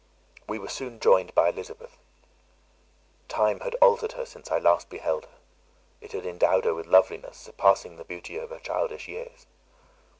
[0.49, 1.95] We were soon joined by Elizabeth.
[3.27, 5.37] Time had altered her since I last beheld her;
[6.01, 9.45] it had endowed her with loveliness surpassing the beauty of her childish years.